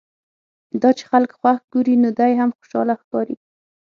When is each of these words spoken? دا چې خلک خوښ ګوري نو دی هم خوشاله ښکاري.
دا 0.81 0.89
چې 0.97 1.03
خلک 1.11 1.31
خوښ 1.39 1.59
ګوري 1.73 1.95
نو 2.03 2.09
دی 2.19 2.31
هم 2.39 2.49
خوشاله 2.57 2.93
ښکاري. 3.01 3.35